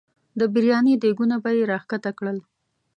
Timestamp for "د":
0.39-0.41